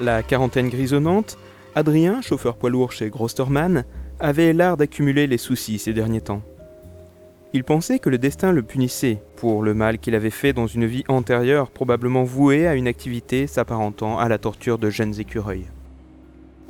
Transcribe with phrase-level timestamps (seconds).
[0.00, 1.36] La quarantaine grisonnante,
[1.74, 3.84] Adrien, chauffeur poids lourd chez Grosterman,
[4.18, 6.40] avait l'art d'accumuler les soucis ces derniers temps.
[7.52, 10.86] Il pensait que le destin le punissait pour le mal qu'il avait fait dans une
[10.86, 15.66] vie antérieure, probablement vouée à une activité s'apparentant à la torture de jeunes écureuils.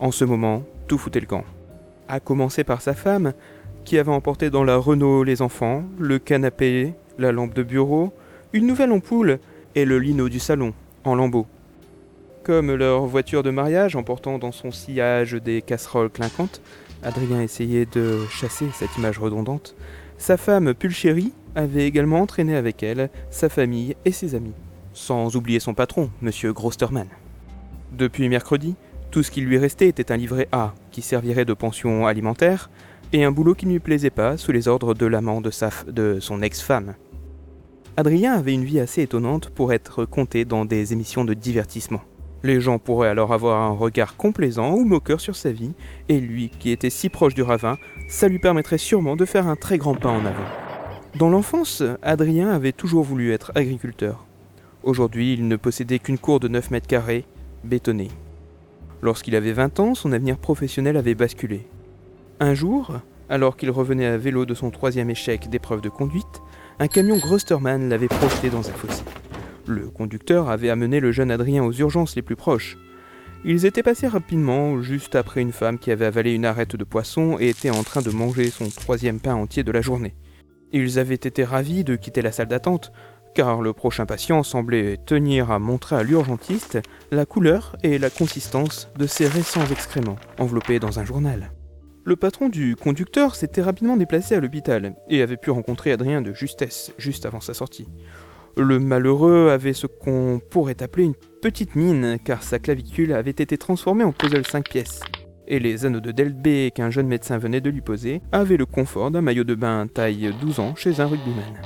[0.01, 1.45] En ce moment, tout foutait le camp.
[2.09, 3.33] À commencer par sa femme,
[3.85, 8.13] qui avait emporté dans la Renault les enfants, le canapé, la lampe de bureau,
[8.53, 9.39] une nouvelle ampoule
[9.77, 10.75] et le lino du salon,
[11.05, 11.47] en lambeaux.
[12.43, 16.63] Comme leur voiture de mariage emportant dans son sillage des casseroles clinquantes,
[17.03, 19.75] Adrien essayait de chasser cette image redondante,
[20.17, 24.55] sa femme Pulchérie avait également entraîné avec elle sa famille et ses amis,
[24.95, 26.31] sans oublier son patron, M.
[26.53, 27.09] Grosterman.
[27.93, 28.75] Depuis mercredi,
[29.11, 32.71] tout ce qui lui restait était un livret A qui servirait de pension alimentaire
[33.13, 35.51] et un boulot qui ne lui plaisait pas sous les ordres de l'amant de,
[35.91, 36.95] de son ex-femme.
[37.97, 42.01] Adrien avait une vie assez étonnante pour être compté dans des émissions de divertissement.
[42.43, 45.73] Les gens pourraient alors avoir un regard complaisant ou moqueur sur sa vie,
[46.09, 47.77] et lui, qui était si proche du ravin,
[48.09, 50.49] ça lui permettrait sûrement de faire un très grand pas en avant.
[51.17, 54.25] Dans l'enfance, Adrien avait toujours voulu être agriculteur.
[54.83, 57.27] Aujourd'hui, il ne possédait qu'une cour de 9 mètres carrés,
[57.65, 58.09] bétonnée.
[59.03, 61.67] Lorsqu'il avait 20 ans, son avenir professionnel avait basculé.
[62.39, 66.25] Un jour, alors qu'il revenait à vélo de son troisième échec d'épreuve de conduite,
[66.79, 69.03] un camion Grosterman l'avait projeté dans un fossé.
[69.71, 72.77] Le conducteur avait amené le jeune Adrien aux urgences les plus proches.
[73.45, 77.37] Ils étaient passés rapidement, juste après une femme qui avait avalé une arête de poisson
[77.39, 80.17] et était en train de manger son troisième pain entier de la journée.
[80.73, 82.91] Ils avaient été ravis de quitter la salle d'attente,
[83.33, 86.81] car le prochain patient semblait tenir à montrer à l'urgentiste
[87.13, 91.53] la couleur et la consistance de ses récents excréments, enveloppés dans un journal.
[92.05, 96.33] Le patron du conducteur s'était rapidement déplacé à l'hôpital et avait pu rencontrer Adrien de
[96.33, 97.87] justesse juste avant sa sortie.
[98.57, 103.57] Le malheureux avait ce qu'on pourrait appeler une petite mine, car sa clavicule avait été
[103.57, 105.01] transformée en puzzle 5 pièces.
[105.47, 109.11] Et les anneaux de Delbé qu'un jeune médecin venait de lui poser avaient le confort
[109.11, 111.61] d'un maillot de bain taille 12 ans chez un rugbyman.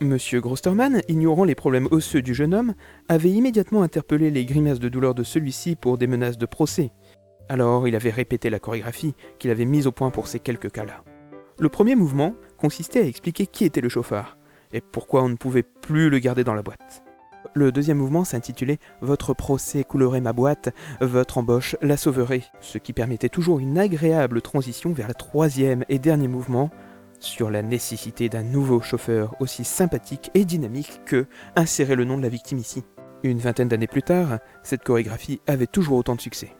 [0.00, 2.74] Monsieur Grosterman, ignorant les problèmes osseux du jeune homme,
[3.08, 6.92] avait immédiatement interpellé les grimaces de douleur de celui-ci pour des menaces de procès.
[7.48, 11.02] Alors il avait répété la chorégraphie qu'il avait mise au point pour ces quelques cas-là.
[11.58, 14.36] Le premier mouvement consistait à expliquer qui était le chauffard,
[14.72, 17.02] et pourquoi on ne pouvait plus le garder dans la boîte.
[17.54, 22.92] Le deuxième mouvement s'intitulait Votre procès coulerait ma boîte, votre embauche la sauverait, ce qui
[22.92, 26.70] permettait toujours une agréable transition vers le troisième et dernier mouvement,
[27.20, 32.22] sur la nécessité d'un nouveau chauffeur aussi sympathique et dynamique que insérer le nom de
[32.22, 32.84] la victime ici.
[33.22, 36.54] Une vingtaine d'années plus tard, cette chorégraphie avait toujours autant de succès.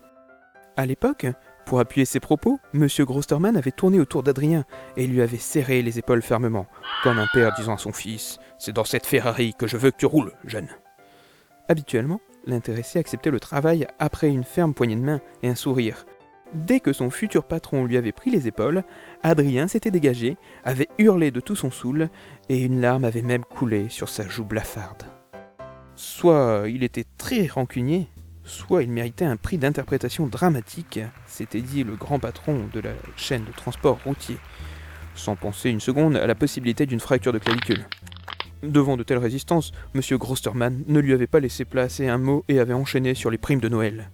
[0.77, 1.27] À l'époque,
[1.67, 2.87] pour appuyer ses propos, M.
[3.01, 4.65] Grosterman avait tourné autour d'Adrien
[4.97, 6.67] et lui avait serré les épaules fermement,
[7.03, 9.97] comme un père disant à son fils C'est dans cette Ferrari que je veux que
[9.99, 10.69] tu roules, jeune.
[11.69, 16.07] Habituellement, l'intéressé acceptait le travail après une ferme poignée de main et un sourire.
[16.55, 18.85] Dès que son futur patron lui avait pris les épaules,
[19.25, 22.09] Adrien s'était dégagé, avait hurlé de tout son soul,
[22.49, 25.03] et une larme avait même coulé sur sa joue blafarde.
[25.97, 28.09] Soit il était très rancunier,
[28.47, 33.45] soit il méritait un prix d'interprétation dramatique, s'était dit le grand patron de la chaîne
[33.45, 34.39] de transport routier,
[35.15, 37.85] sans penser une seconde à la possibilité d'une fracture de clavicule.
[38.63, 40.01] Devant de telles résistances, M.
[40.17, 43.61] Grosterman ne lui avait pas laissé placer un mot et avait enchaîné sur les primes
[43.61, 44.11] de Noël.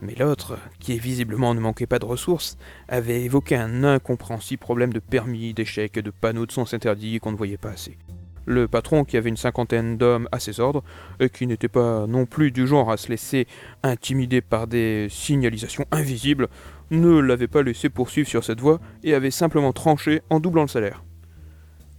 [0.00, 2.56] Mais l'autre, qui visiblement ne manquait pas de ressources,
[2.88, 7.36] avait évoqué un incompréhensible problème de permis, d'échecs de panneaux de sens interdits qu'on ne
[7.36, 7.96] voyait pas assez.
[8.44, 10.82] Le patron, qui avait une cinquantaine d'hommes à ses ordres,
[11.20, 13.46] et qui n'était pas non plus du genre à se laisser
[13.82, 16.48] intimider par des signalisations invisibles,
[16.90, 20.68] ne l'avait pas laissé poursuivre sur cette voie et avait simplement tranché en doublant le
[20.68, 21.04] salaire.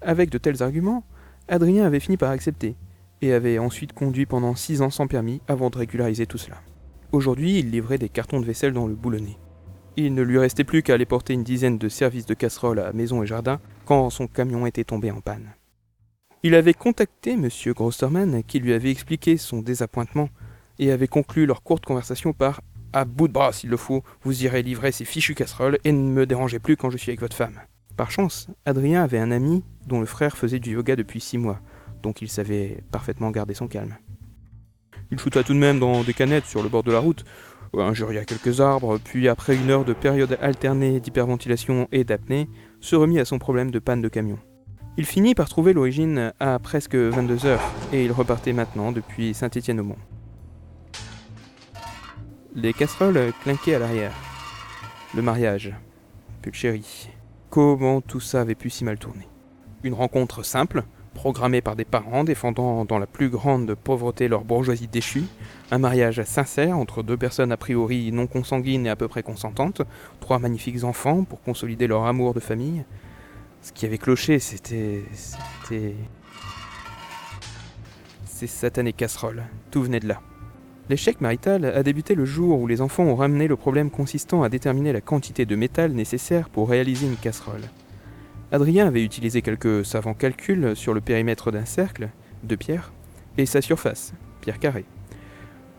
[0.02, 1.06] Avec de tels arguments,
[1.48, 2.76] Adrien avait fini par accepter,
[3.22, 6.58] et avait ensuite conduit pendant six ans sans permis avant de régulariser tout cela.
[7.14, 9.38] Aujourd'hui, il livrait des cartons de vaisselle dans le boulonnet.
[9.96, 12.92] Il ne lui restait plus qu'à aller porter une dizaine de services de casseroles à
[12.92, 15.54] maison et jardin quand son camion était tombé en panne.
[16.46, 17.48] Il avait contacté M.
[17.68, 20.28] Grosserman, qui lui avait expliqué son désappointement,
[20.78, 22.62] et avait conclu leur courte conversation par
[22.92, 26.12] À bout de bras s'il le faut, vous irez livrer ces fichues casseroles et ne
[26.12, 27.62] me dérangez plus quand je suis avec votre femme.
[27.96, 31.62] Par chance, Adrien avait un ami dont le frère faisait du yoga depuis six mois,
[32.02, 33.96] donc il savait parfaitement garder son calme.
[35.12, 37.24] Il shoota tout de même dans des canettes sur le bord de la route,
[37.74, 42.50] injuria quelques arbres, puis après une heure de période alternée d'hyperventilation et d'apnée,
[42.82, 44.40] se remit à son problème de panne de camion.
[44.96, 49.98] Il finit par trouver l'origine à presque 22 heures, et il repartait maintenant depuis Saint-Étienne-au-Mont.
[52.54, 54.14] Les casseroles clinquaient à l'arrière.
[55.16, 55.74] Le mariage.
[56.44, 57.10] Pulchérie.
[57.50, 59.28] Comment tout ça avait pu si mal tourner?
[59.82, 60.84] Une rencontre simple,
[61.16, 65.24] programmé par des parents défendant dans la plus grande pauvreté leur bourgeoisie déchue,
[65.72, 69.82] un mariage sincère entre deux personnes a priori non consanguines et à peu près consentantes,
[70.20, 72.86] trois magnifiques enfants pour consolider leur amour de famille.
[73.64, 75.04] Ce qui avait cloché, c'était.
[75.14, 75.96] c'était.
[78.26, 80.22] Ces satanées casseroles, tout venait de là.
[80.90, 84.50] L'échec marital a débuté le jour où les enfants ont ramené le problème consistant à
[84.50, 87.62] déterminer la quantité de métal nécessaire pour réaliser une casserole.
[88.52, 92.10] Adrien avait utilisé quelques savants calculs sur le périmètre d'un cercle,
[92.44, 92.92] de pierre,
[93.38, 94.86] et sa surface, pierre carrée.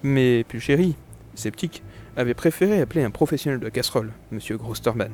[0.02, 0.94] Mais Pulchéry,
[1.34, 1.82] sceptique,
[2.16, 4.38] avait préféré appeler un professionnel de casserole, M.
[4.56, 5.12] Grosterman.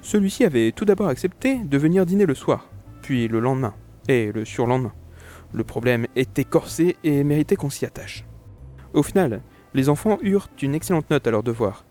[0.00, 2.68] Celui-ci avait tout d'abord accepté de venir dîner le soir,
[3.02, 3.74] puis le lendemain,
[4.08, 4.92] et le surlendemain.
[5.52, 8.24] Le problème était corsé et méritait qu'on s'y attache.
[8.94, 9.42] Au final,
[9.74, 11.84] les enfants eurent une excellente note à leur devoir,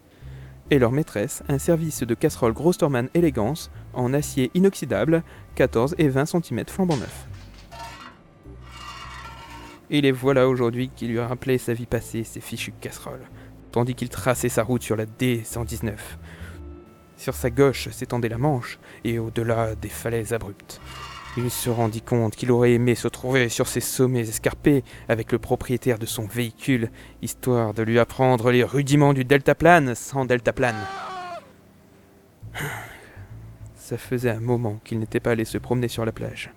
[0.71, 5.23] et leur maîtresse un service de casserole Grosterman Elegance en acier inoxydable,
[5.55, 7.27] 14 et 20 cm flambant neuf.
[9.89, 13.27] Et les voilà aujourd'hui qui lui rappelaient sa vie passée, ses fichues casseroles,
[13.71, 15.93] tandis qu'il traçait sa route sur la D119.
[17.17, 20.79] Sur sa gauche s'étendait la Manche, et au-delà des falaises abruptes.
[21.35, 25.37] Il se rendit compte qu'il aurait aimé se trouver sur ces sommets escarpés avec le
[25.37, 26.89] propriétaire de son véhicule,
[27.21, 30.83] histoire de lui apprendre les rudiments du deltaplane sans deltaplane.
[33.75, 36.51] Ça faisait un moment qu'il n'était pas allé se promener sur la plage.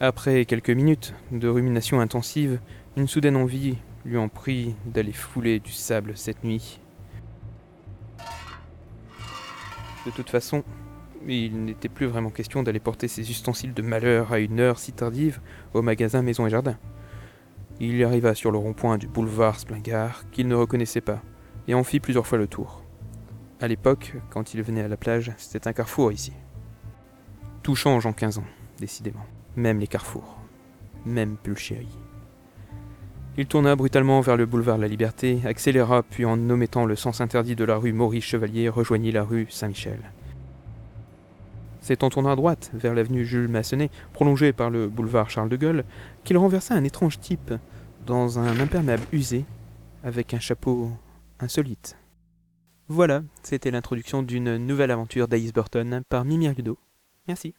[0.00, 2.60] Après quelques minutes de rumination intensive,
[2.98, 6.81] une soudaine envie lui en prit d'aller fouler du sable cette nuit.
[10.06, 10.64] De toute façon,
[11.26, 14.92] il n'était plus vraiment question d'aller porter ses ustensiles de malheur à une heure si
[14.92, 15.40] tardive
[15.74, 16.76] au magasin Maison et Jardin.
[17.80, 21.22] Il arriva sur le rond-point du boulevard Splingard, qu'il ne reconnaissait pas,
[21.68, 22.82] et en fit plusieurs fois le tour.
[23.60, 26.32] À l'époque, quand il venait à la plage, c'était un carrefour ici.
[27.62, 28.44] Tout change en 15 ans,
[28.78, 29.24] décidément.
[29.54, 30.38] Même les carrefours.
[31.06, 31.88] Même Pulchéry.
[33.38, 37.56] Il tourna brutalement vers le boulevard La Liberté, accéléra, puis en omettant le sens interdit
[37.56, 40.00] de la rue Maurice Chevalier, rejoignit la rue Saint-Michel.
[41.80, 45.56] C'est en tournant à droite, vers l'avenue Jules Massenet, prolongée par le boulevard Charles de
[45.56, 45.84] Gaulle,
[46.24, 47.54] qu'il renversa un étrange type,
[48.04, 49.46] dans un imperméable usé,
[50.04, 50.90] avec un chapeau
[51.40, 51.96] insolite.
[52.88, 56.76] Voilà, c'était l'introduction d'une nouvelle aventure d'Alice Burton par Mimi Argudo.
[57.26, 57.54] Merci.